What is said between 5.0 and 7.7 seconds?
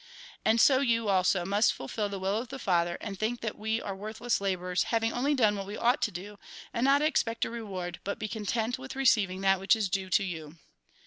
only done what we ought to do, and not expect a